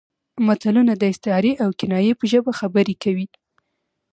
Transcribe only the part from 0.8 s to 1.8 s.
د استعارې او